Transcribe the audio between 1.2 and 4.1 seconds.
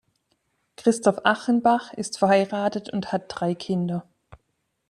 Achenbach ist verheiratet und hat drei Kinder.